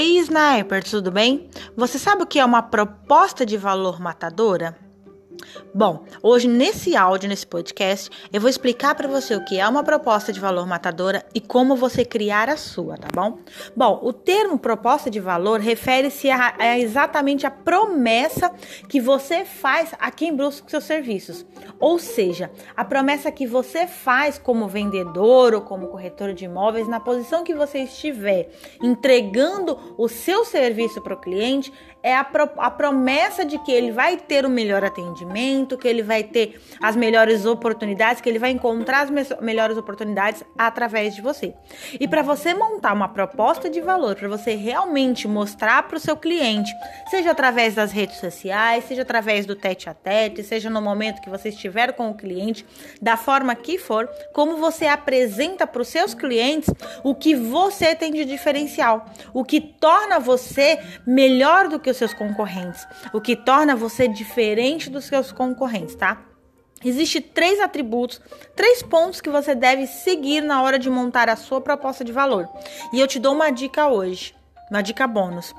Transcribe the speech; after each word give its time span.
Ei, 0.00 0.16
Sniper, 0.20 0.84
tudo 0.84 1.10
bem? 1.10 1.50
Você 1.76 1.98
sabe 1.98 2.22
o 2.22 2.26
que 2.26 2.38
é 2.38 2.44
uma 2.44 2.62
proposta 2.62 3.44
de 3.44 3.56
valor 3.56 4.00
matadora? 4.00 4.78
Bom, 5.74 6.04
hoje 6.22 6.48
nesse 6.48 6.96
áudio, 6.96 7.28
nesse 7.28 7.46
podcast, 7.46 8.10
eu 8.32 8.40
vou 8.40 8.48
explicar 8.48 8.94
para 8.94 9.06
você 9.06 9.36
o 9.36 9.44
que 9.44 9.60
é 9.60 9.68
uma 9.68 9.84
proposta 9.84 10.32
de 10.32 10.40
valor 10.40 10.66
matadora 10.66 11.24
e 11.34 11.40
como 11.40 11.76
você 11.76 12.04
criar 12.04 12.48
a 12.48 12.56
sua, 12.56 12.96
tá 12.96 13.08
bom? 13.12 13.38
Bom, 13.76 14.00
o 14.02 14.12
termo 14.12 14.58
proposta 14.58 15.10
de 15.10 15.20
valor 15.20 15.60
refere-se 15.60 16.30
a, 16.30 16.54
a, 16.58 16.78
exatamente 16.78 17.46
a 17.46 17.50
promessa 17.50 18.50
que 18.88 19.00
você 19.00 19.44
faz 19.44 19.90
a 19.98 20.10
quem 20.10 20.34
busca 20.34 20.68
seus 20.68 20.84
serviços. 20.84 21.44
Ou 21.78 21.98
seja, 21.98 22.50
a 22.74 22.84
promessa 22.84 23.30
que 23.30 23.46
você 23.46 23.86
faz 23.86 24.38
como 24.38 24.68
vendedor 24.68 25.54
ou 25.54 25.60
como 25.60 25.88
corretor 25.88 26.32
de 26.32 26.46
imóveis 26.46 26.88
na 26.88 26.98
posição 26.98 27.44
que 27.44 27.54
você 27.54 27.80
estiver 27.80 28.50
entregando 28.82 29.94
o 29.98 30.08
seu 30.08 30.44
serviço 30.44 31.02
para 31.02 31.14
o 31.14 31.20
cliente 31.20 31.72
é 32.02 32.14
a, 32.14 32.24
pro, 32.24 32.48
a 32.58 32.70
promessa 32.70 33.44
de 33.44 33.58
que 33.58 33.72
ele 33.72 33.90
vai 33.90 34.16
ter 34.16 34.44
o 34.44 34.48
melhor 34.48 34.84
atendimento, 34.84 35.76
que 35.76 35.88
ele 35.88 36.02
vai 36.02 36.22
ter 36.22 36.60
as 36.80 36.94
melhores 36.96 37.44
oportunidades, 37.44 38.20
que 38.20 38.28
ele 38.28 38.38
vai 38.38 38.50
encontrar 38.50 39.02
as 39.02 39.10
me 39.10 39.28
melhores 39.40 39.76
oportunidades 39.76 40.44
através 40.56 41.14
de 41.14 41.20
você. 41.20 41.54
E 41.98 42.06
para 42.06 42.22
você 42.22 42.54
montar 42.54 42.92
uma 42.92 43.08
proposta 43.08 43.68
de 43.68 43.80
valor, 43.80 44.14
para 44.14 44.28
você 44.28 44.54
realmente 44.54 45.26
mostrar 45.26 45.82
para 45.82 45.96
o 45.96 46.00
seu 46.00 46.16
cliente, 46.16 46.72
seja 47.10 47.32
através 47.32 47.74
das 47.74 47.92
redes 47.92 48.18
sociais, 48.18 48.84
seja 48.84 49.02
através 49.02 49.44
do 49.44 49.54
tete 49.54 49.88
a 49.88 49.94
tete, 49.94 50.42
seja 50.42 50.70
no 50.70 50.80
momento 50.80 51.20
que 51.20 51.28
você 51.28 51.48
estiver 51.48 51.92
com 51.92 52.10
o 52.10 52.14
cliente, 52.14 52.64
da 53.02 53.16
forma 53.16 53.54
que 53.54 53.78
for, 53.78 54.08
como 54.32 54.56
você 54.56 54.86
apresenta 54.86 55.66
para 55.66 55.82
os 55.82 55.88
seus 55.88 56.14
clientes 56.14 56.72
o 57.02 57.14
que 57.14 57.34
você 57.34 57.94
tem 57.94 58.12
de 58.12 58.24
diferencial, 58.24 59.06
o 59.34 59.44
que 59.44 59.60
torna 59.60 60.18
você 60.18 60.78
melhor 61.06 61.68
do 61.68 61.80
que 61.80 61.92
seus 61.98 62.14
concorrentes, 62.14 62.86
o 63.12 63.20
que 63.20 63.36
torna 63.36 63.76
você 63.76 64.08
diferente 64.08 64.88
dos 64.88 65.04
seus 65.04 65.30
concorrentes, 65.32 65.94
tá? 65.94 66.22
Existem 66.84 67.20
três 67.20 67.58
atributos, 67.58 68.20
três 68.54 68.82
pontos 68.82 69.20
que 69.20 69.28
você 69.28 69.54
deve 69.54 69.86
seguir 69.86 70.40
na 70.40 70.62
hora 70.62 70.78
de 70.78 70.88
montar 70.88 71.28
a 71.28 71.36
sua 71.36 71.60
proposta 71.60 72.04
de 72.04 72.12
valor. 72.12 72.48
E 72.92 73.00
eu 73.00 73.06
te 73.06 73.18
dou 73.18 73.34
uma 73.34 73.50
dica 73.50 73.88
hoje, 73.88 74.34
uma 74.70 74.80
dica 74.80 75.06
bônus. 75.06 75.52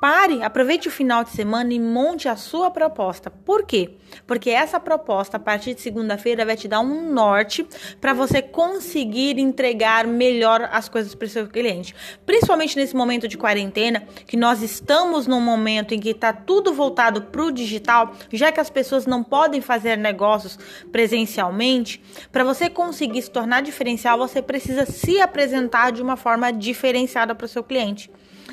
Pare, 0.00 0.42
aproveite 0.42 0.88
o 0.88 0.90
final 0.90 1.24
de 1.24 1.30
semana 1.30 1.72
e 1.72 1.80
monte 1.80 2.28
a 2.28 2.36
sua 2.36 2.70
proposta. 2.70 3.30
Por 3.30 3.64
quê? 3.64 3.92
Porque 4.26 4.50
essa 4.50 4.78
proposta, 4.78 5.38
a 5.38 5.40
partir 5.40 5.74
de 5.74 5.80
segunda-feira, 5.80 6.44
vai 6.44 6.54
te 6.54 6.68
dar 6.68 6.80
um 6.80 7.10
norte 7.10 7.66
para 7.98 8.12
você 8.12 8.42
conseguir 8.42 9.38
entregar 9.38 10.06
melhor 10.06 10.68
as 10.70 10.86
coisas 10.86 11.14
para 11.14 11.24
o 11.24 11.28
seu 11.28 11.48
cliente. 11.48 11.94
Principalmente 12.26 12.76
nesse 12.76 12.94
momento 12.94 13.26
de 13.26 13.38
quarentena, 13.38 14.06
que 14.26 14.36
nós 14.36 14.60
estamos 14.60 15.26
num 15.26 15.40
momento 15.40 15.94
em 15.94 16.00
que 16.00 16.10
está 16.10 16.30
tudo 16.30 16.74
voltado 16.74 17.22
para 17.22 17.42
o 17.42 17.50
digital, 17.50 18.12
já 18.30 18.52
que 18.52 18.60
as 18.60 18.68
pessoas 18.68 19.06
não 19.06 19.24
podem 19.24 19.62
fazer 19.62 19.96
negócios 19.96 20.58
presencialmente. 20.92 22.02
Para 22.30 22.44
você 22.44 22.68
conseguir 22.68 23.22
se 23.22 23.30
tornar 23.30 23.62
diferencial, 23.62 24.18
você 24.18 24.42
precisa 24.42 24.84
se 24.84 25.22
apresentar 25.22 25.90
de 25.90 26.02
uma 26.02 26.18
forma 26.18 26.52
diferenciada 26.52 27.34
para 27.34 27.46
o 27.46 27.48
seu 27.48 27.64
cliente. 27.64 28.10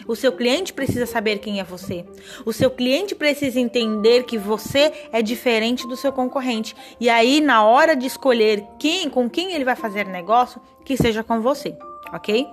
O 0.07 0.15
seu 0.15 0.31
cliente 0.31 0.73
precisa 0.73 1.05
saber 1.05 1.39
quem 1.39 1.59
é 1.59 1.63
você. 1.63 2.05
O 2.45 2.53
seu 2.53 2.69
cliente 2.69 3.15
precisa 3.15 3.59
entender 3.59 4.23
que 4.23 4.37
você 4.37 4.91
é 5.11 5.21
diferente 5.21 5.87
do 5.87 5.95
seu 5.95 6.11
concorrente. 6.11 6.75
E 6.99 7.09
aí, 7.09 7.39
na 7.39 7.63
hora 7.63 7.95
de 7.95 8.05
escolher 8.05 8.63
quem, 8.79 9.09
com 9.09 9.29
quem 9.29 9.53
ele 9.53 9.65
vai 9.65 9.75
fazer 9.75 10.05
negócio, 10.05 10.61
que 10.85 10.97
seja 10.97 11.23
com 11.23 11.41
você, 11.41 11.77
ok? 12.13 12.47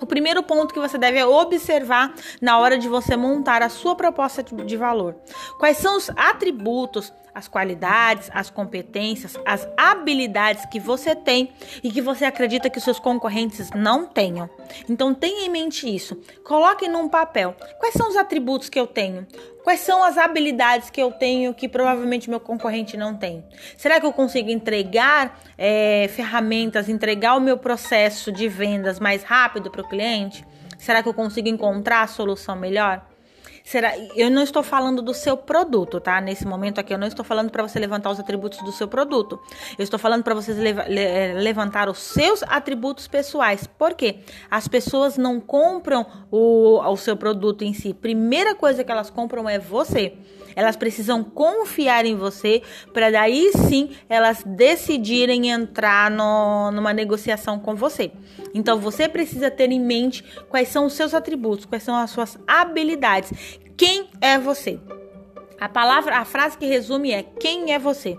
O 0.00 0.06
primeiro 0.06 0.42
ponto 0.42 0.74
que 0.74 0.80
você 0.80 0.98
deve 0.98 1.22
observar 1.22 2.12
na 2.40 2.58
hora 2.58 2.76
de 2.76 2.88
você 2.88 3.16
montar 3.16 3.62
a 3.62 3.68
sua 3.68 3.94
proposta 3.94 4.42
de 4.42 4.76
valor. 4.76 5.14
Quais 5.60 5.76
são 5.76 5.96
os 5.96 6.10
atributos, 6.16 7.12
as 7.34 7.48
qualidades, 7.48 8.30
as 8.32 8.50
competências, 8.50 9.38
as 9.44 9.66
habilidades 9.76 10.66
que 10.66 10.78
você 10.78 11.14
tem 11.14 11.50
e 11.82 11.90
que 11.90 12.00
você 12.00 12.24
acredita 12.24 12.68
que 12.68 12.78
os 12.78 12.84
seus 12.84 12.98
concorrentes 12.98 13.70
não 13.74 14.06
tenham. 14.06 14.48
Então 14.88 15.14
tenha 15.14 15.46
em 15.46 15.50
mente 15.50 15.92
isso. 15.92 16.16
Coloque 16.44 16.88
num 16.88 17.08
papel. 17.08 17.56
Quais 17.78 17.94
são 17.94 18.08
os 18.08 18.16
atributos 18.16 18.68
que 18.68 18.78
eu 18.78 18.86
tenho? 18.86 19.26
Quais 19.64 19.80
são 19.80 20.02
as 20.02 20.18
habilidades 20.18 20.90
que 20.90 21.00
eu 21.00 21.12
tenho 21.12 21.54
que 21.54 21.68
provavelmente 21.68 22.28
meu 22.28 22.40
concorrente 22.40 22.96
não 22.96 23.16
tem? 23.16 23.44
Será 23.76 24.00
que 24.00 24.06
eu 24.06 24.12
consigo 24.12 24.50
entregar 24.50 25.40
é, 25.56 26.08
ferramentas, 26.08 26.88
entregar 26.88 27.36
o 27.36 27.40
meu 27.40 27.56
processo 27.56 28.32
de 28.32 28.48
vendas 28.48 28.98
mais 28.98 29.22
rápido 29.22 29.70
para 29.70 29.82
o 29.82 29.88
cliente? 29.88 30.44
Será 30.78 31.02
que 31.02 31.08
eu 31.08 31.14
consigo 31.14 31.48
encontrar 31.48 32.02
a 32.02 32.06
solução 32.08 32.56
melhor? 32.56 33.06
Será? 33.64 33.92
Eu 34.16 34.30
não 34.30 34.42
estou 34.42 34.62
falando 34.62 35.00
do 35.00 35.14
seu 35.14 35.36
produto, 35.36 36.00
tá? 36.00 36.20
Nesse 36.20 36.46
momento 36.46 36.78
aqui, 36.78 36.92
eu 36.92 36.98
não 36.98 37.06
estou 37.06 37.24
falando 37.24 37.50
para 37.50 37.62
você 37.62 37.78
levantar 37.78 38.10
os 38.10 38.18
atributos 38.18 38.58
do 38.60 38.72
seu 38.72 38.88
produto. 38.88 39.40
Eu 39.78 39.82
estou 39.82 39.98
falando 39.98 40.22
para 40.22 40.34
você 40.34 40.52
le 40.52 40.72
le 40.72 41.34
levantar 41.40 41.88
os 41.88 41.98
seus 41.98 42.42
atributos 42.44 43.06
pessoais. 43.06 43.66
Por 43.66 43.94
quê? 43.94 44.20
As 44.50 44.66
pessoas 44.66 45.16
não 45.16 45.40
compram 45.40 46.06
o, 46.30 46.80
o 46.80 46.96
seu 46.96 47.16
produto 47.16 47.62
em 47.62 47.72
si. 47.72 47.94
Primeira 47.94 48.54
coisa 48.54 48.82
que 48.82 48.90
elas 48.90 49.10
compram 49.10 49.48
é 49.48 49.58
você. 49.58 50.14
Elas 50.54 50.76
precisam 50.76 51.24
confiar 51.24 52.04
em 52.04 52.16
você 52.16 52.62
para 52.92 53.10
daí 53.10 53.52
sim 53.68 53.90
elas 54.08 54.42
decidirem 54.44 55.50
entrar 55.50 56.10
no, 56.10 56.70
numa 56.70 56.92
negociação 56.92 57.58
com 57.58 57.74
você. 57.74 58.12
Então 58.54 58.78
você 58.78 59.08
precisa 59.08 59.50
ter 59.50 59.70
em 59.70 59.80
mente 59.80 60.24
quais 60.48 60.68
são 60.68 60.86
os 60.86 60.92
seus 60.92 61.14
atributos, 61.14 61.64
quais 61.64 61.82
são 61.82 61.96
as 61.96 62.10
suas 62.10 62.38
habilidades. 62.46 63.58
Quem 63.76 64.08
é 64.20 64.38
você? 64.38 64.78
A 65.60 65.68
palavra, 65.68 66.18
a 66.18 66.24
frase 66.24 66.58
que 66.58 66.66
resume 66.66 67.12
é 67.12 67.22
quem 67.22 67.72
é 67.72 67.78
você. 67.78 68.18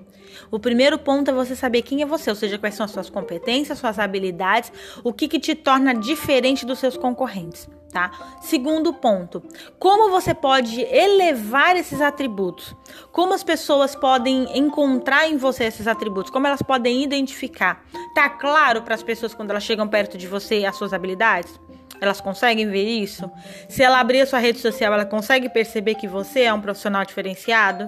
O 0.51 0.59
primeiro 0.59 0.97
ponto 0.97 1.29
é 1.31 1.33
você 1.33 1.55
saber 1.55 1.81
quem 1.81 2.01
é 2.01 2.05
você, 2.05 2.29
ou 2.29 2.35
seja, 2.35 2.57
quais 2.57 2.75
são 2.75 2.85
as 2.85 2.91
suas 2.91 3.09
competências, 3.09 3.79
suas 3.79 3.99
habilidades, 3.99 4.71
o 5.03 5.13
que, 5.13 5.27
que 5.27 5.39
te 5.39 5.55
torna 5.55 5.94
diferente 5.94 6.66
dos 6.66 6.79
seus 6.79 6.97
concorrentes 6.97 7.67
tá? 7.94 8.11
Segundo 8.41 8.91
ponto, 8.91 9.41
como 9.79 10.09
você 10.09 10.33
pode 10.33 10.81
elevar 10.81 11.77
esses 11.77 12.01
atributos? 12.01 12.75
Como 13.11 13.33
as 13.33 13.44
pessoas 13.44 13.95
podem 13.95 14.57
encontrar 14.57 15.29
em 15.29 15.38
você 15.38 15.66
esses 15.66 15.88
atributos? 15.88 16.31
Como 16.31 16.47
elas 16.47 16.63
podem 16.63 17.03
identificar? 17.03 17.85
Tá 18.15 18.29
claro 18.29 18.81
para 18.81 18.95
as 18.95 19.03
pessoas 19.03 19.33
quando 19.33 19.51
elas 19.51 19.63
chegam 19.63 19.88
perto 19.88 20.17
de 20.17 20.27
você 20.27 20.65
as 20.65 20.75
suas 20.75 20.91
habilidades? 20.91 21.59
Elas 22.01 22.19
conseguem 22.19 22.69
ver 22.69 22.83
isso? 22.83 23.31
Se 23.69 23.83
ela 23.83 24.00
abrir 24.00 24.21
a 24.21 24.25
sua 24.25 24.39
rede 24.39 24.59
social, 24.59 24.91
ela 24.94 25.05
consegue 25.05 25.47
perceber 25.47 25.95
que 25.95 26.07
você 26.07 26.41
é 26.41 26.53
um 26.53 26.59
profissional 26.59 27.05
diferenciado? 27.05 27.88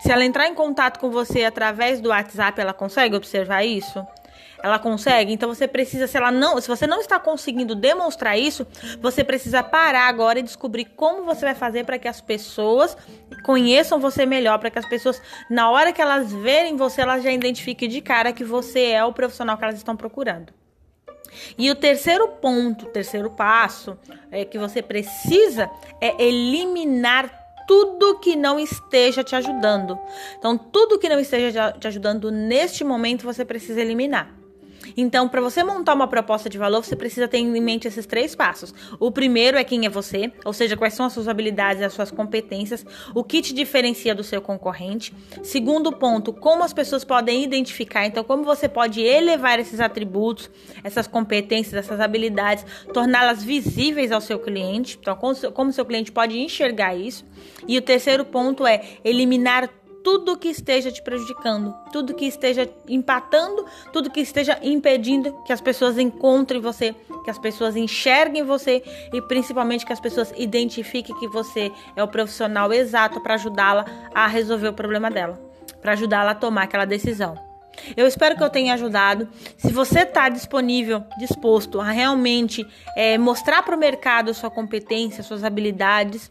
Se 0.00 0.12
ela 0.12 0.24
entrar 0.24 0.46
em 0.46 0.54
contato 0.54 0.98
com 0.98 1.10
você 1.10 1.44
através 1.44 2.00
do 2.00 2.10
WhatsApp, 2.10 2.60
ela 2.60 2.72
consegue 2.72 3.16
observar 3.16 3.64
isso? 3.64 4.04
Ela 4.62 4.78
consegue? 4.78 5.32
Então 5.32 5.48
você 5.48 5.68
precisa, 5.68 6.06
se 6.06 6.16
ela 6.16 6.30
não, 6.30 6.60
se 6.60 6.68
você 6.68 6.86
não 6.86 7.00
está 7.00 7.18
conseguindo 7.18 7.74
demonstrar 7.74 8.38
isso, 8.38 8.66
você 9.00 9.22
precisa 9.22 9.62
parar 9.62 10.08
agora 10.08 10.38
e 10.38 10.42
descobrir 10.42 10.86
como 10.86 11.24
você 11.24 11.44
vai 11.44 11.54
fazer 11.54 11.84
para 11.84 11.98
que 11.98 12.08
as 12.08 12.20
pessoas 12.20 12.96
conheçam 13.44 14.00
você 14.00 14.24
melhor, 14.24 14.58
para 14.58 14.70
que 14.70 14.78
as 14.78 14.88
pessoas, 14.88 15.20
na 15.50 15.70
hora 15.70 15.92
que 15.92 16.00
elas 16.00 16.32
verem 16.32 16.76
você, 16.76 17.02
elas 17.02 17.22
já 17.22 17.30
identifiquem 17.30 17.88
de 17.88 18.00
cara 18.00 18.32
que 18.32 18.44
você 18.44 18.90
é 18.90 19.04
o 19.04 19.12
profissional 19.12 19.56
que 19.56 19.64
elas 19.64 19.76
estão 19.76 19.96
procurando. 19.96 20.52
E 21.58 21.70
o 21.70 21.74
terceiro 21.74 22.28
ponto, 22.28 22.86
o 22.86 22.88
terceiro 22.88 23.30
passo 23.30 23.98
é 24.30 24.44
que 24.44 24.58
você 24.58 24.82
precisa 24.82 25.70
é 26.00 26.22
eliminar 26.22 27.45
tudo 27.66 28.18
que 28.18 28.36
não 28.36 28.58
esteja 28.58 29.24
te 29.24 29.34
ajudando. 29.34 29.98
Então, 30.38 30.56
tudo 30.56 30.98
que 30.98 31.08
não 31.08 31.18
esteja 31.18 31.72
te 31.72 31.86
ajudando 31.86 32.30
neste 32.30 32.84
momento, 32.84 33.24
você 33.24 33.44
precisa 33.44 33.80
eliminar. 33.80 34.35
Então, 34.96 35.28
para 35.28 35.40
você 35.40 35.62
montar 35.64 35.94
uma 35.94 36.08
proposta 36.08 36.48
de 36.48 36.58
valor, 36.58 36.84
você 36.84 36.96
precisa 36.96 37.28
ter 37.28 37.38
em 37.38 37.60
mente 37.60 37.88
esses 37.88 38.06
três 38.06 38.34
passos. 38.34 38.74
O 38.98 39.10
primeiro 39.10 39.56
é 39.56 39.64
quem 39.64 39.84
é 39.84 39.88
você, 39.88 40.32
ou 40.44 40.52
seja, 40.52 40.76
quais 40.76 40.94
são 40.94 41.06
as 41.06 41.12
suas 41.12 41.28
habilidades, 41.28 41.82
as 41.82 41.92
suas 41.92 42.10
competências, 42.10 42.84
o 43.14 43.24
que 43.24 43.42
te 43.42 43.52
diferencia 43.52 44.14
do 44.14 44.22
seu 44.22 44.40
concorrente. 44.40 45.12
Segundo 45.42 45.92
ponto, 45.92 46.32
como 46.32 46.62
as 46.62 46.72
pessoas 46.72 47.04
podem 47.04 47.42
identificar, 47.42 48.06
então, 48.06 48.22
como 48.24 48.44
você 48.44 48.68
pode 48.68 49.00
elevar 49.00 49.58
esses 49.58 49.80
atributos, 49.80 50.50
essas 50.82 51.06
competências, 51.06 51.74
essas 51.74 52.00
habilidades, 52.00 52.64
torná-las 52.92 53.42
visíveis 53.42 54.12
ao 54.12 54.20
seu 54.20 54.38
cliente. 54.38 54.98
Então, 55.00 55.18
como 55.52 55.72
seu 55.72 55.84
cliente 55.84 56.12
pode 56.12 56.38
enxergar 56.38 56.94
isso. 56.94 57.24
E 57.66 57.76
o 57.76 57.82
terceiro 57.82 58.24
ponto 58.24 58.66
é 58.66 58.82
eliminar 59.04 59.68
tudo 60.06 60.36
que 60.36 60.46
esteja 60.46 60.92
te 60.92 61.02
prejudicando, 61.02 61.74
tudo 61.90 62.14
que 62.14 62.26
esteja 62.26 62.70
empatando, 62.88 63.66
tudo 63.92 64.08
que 64.08 64.20
esteja 64.20 64.56
impedindo 64.62 65.32
que 65.42 65.52
as 65.52 65.60
pessoas 65.60 65.98
encontrem 65.98 66.60
você, 66.60 66.94
que 67.24 67.30
as 67.30 67.40
pessoas 67.40 67.74
enxerguem 67.74 68.44
você 68.44 68.84
e 69.12 69.20
principalmente 69.20 69.84
que 69.84 69.92
as 69.92 69.98
pessoas 69.98 70.32
identifiquem 70.36 71.18
que 71.18 71.26
você 71.26 71.72
é 71.96 72.04
o 72.04 72.06
profissional 72.06 72.72
exato 72.72 73.20
para 73.20 73.34
ajudá-la 73.34 73.84
a 74.14 74.28
resolver 74.28 74.68
o 74.68 74.74
problema 74.74 75.10
dela, 75.10 75.40
para 75.82 75.94
ajudá-la 75.94 76.30
a 76.30 76.36
tomar 76.36 76.62
aquela 76.62 76.84
decisão. 76.84 77.34
Eu 77.96 78.06
espero 78.06 78.36
que 78.36 78.44
eu 78.44 78.48
tenha 78.48 78.74
ajudado. 78.74 79.28
Se 79.56 79.72
você 79.72 80.02
está 80.02 80.28
disponível, 80.28 81.02
disposto 81.18 81.80
a 81.80 81.90
realmente 81.90 82.64
é, 82.96 83.18
mostrar 83.18 83.64
para 83.64 83.74
o 83.74 83.78
mercado 83.78 84.32
sua 84.32 84.52
competência, 84.52 85.24
suas 85.24 85.42
habilidades 85.42 86.30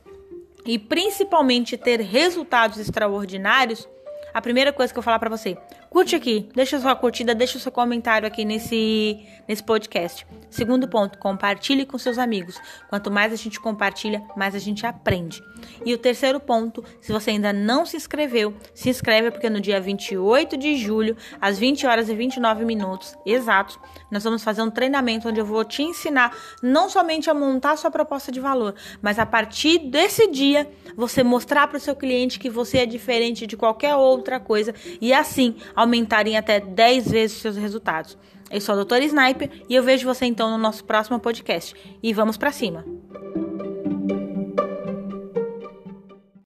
e 0.66 0.80
principalmente 0.80 1.78
ter 1.78 2.02
resultados 2.02 2.80
extraordinários, 2.80 3.88
a 4.34 4.42
primeira 4.42 4.74
coisa 4.74 4.92
que 4.92 4.98
eu 4.98 5.02
vou 5.02 5.06
falar 5.06 5.20
para 5.20 5.30
você, 5.30 5.58
curte 5.90 6.16
aqui, 6.16 6.50
deixa 6.54 6.80
sua 6.80 6.96
curtida, 6.96 7.34
deixa 7.34 7.60
seu 7.60 7.72
comentário 7.72 8.28
aqui 8.28 8.44
nesse, 8.46 9.26
nesse 9.48 9.64
podcast. 9.64 10.26
Segundo 10.50 10.88
ponto, 10.88 11.18
compartilhe 11.18 11.86
com 11.86 11.98
seus 11.98 12.18
amigos. 12.18 12.60
Quanto 12.90 13.12
mais 13.12 13.34
a 13.34 13.36
gente 13.36 13.60
compartilha, 13.60 14.24
mais 14.36 14.56
a 14.56 14.60
gente 14.60 14.86
aprende. 14.86 15.44
E 15.86 15.94
o 15.94 15.98
terceiro 15.98 16.40
ponto, 16.40 16.84
se 17.02 17.12
você 17.12 17.32
ainda 17.32 17.52
não 17.52 17.86
se 17.86 17.98
inscreveu, 17.98 18.54
se 18.74 18.90
inscreve 18.90 19.32
porque 19.32 19.50
no 19.50 19.60
dia 19.60 19.80
28 19.80 20.58
de 20.58 20.78
julho, 20.78 21.18
às 21.42 21.58
20 21.58 21.88
horas 21.88 22.10
e 22.10 22.16
29 22.16 22.66
minutos 22.66 23.16
exatos, 23.26 23.80
nós 24.12 24.24
vamos 24.24 24.44
fazer 24.44 24.62
um 24.62 24.72
treinamento 24.72 25.28
onde 25.28 25.40
eu 25.40 25.46
vou 25.46 25.64
te 25.64 25.84
ensinar 25.84 26.36
não 26.62 26.90
somente 26.90 27.30
a 27.30 27.34
montar 27.34 27.78
sua 27.78 27.92
proposta 27.92 28.32
de 28.32 28.40
valor, 28.40 28.76
mas 29.02 29.20
a 29.20 29.26
partir 29.26 29.80
desse 29.80 30.28
dia 30.28 30.70
você 30.96 31.24
mostrar 31.24 31.68
para 31.68 31.78
o 31.78 31.80
seu 31.80 31.96
cliente 31.96 32.40
que 32.40 32.50
você 32.50 32.80
é 32.80 32.86
diferente 32.86 33.46
de 33.48 33.58
qualquer 33.58 33.96
outra 33.96 34.40
coisa 34.40 34.74
e 35.02 35.14
assim 35.14 35.56
aumentarem 35.76 36.38
até 36.38 36.60
10 36.60 37.12
vezes 37.12 37.38
seus 37.38 37.58
resultados. 37.58 38.18
Eu 38.50 38.62
sou 38.62 38.74
a 38.74 38.76
doutora 38.78 39.04
Sniper 39.04 39.50
e 39.68 39.76
eu 39.76 39.84
vejo 39.84 40.08
você 40.08 40.26
então 40.26 40.52
no 40.52 40.58
nosso 40.58 40.84
próximo 40.84 41.20
podcast. 41.20 41.76
E 42.02 42.14
vamos 42.14 42.38
para 42.38 42.52
cima! 42.52 42.86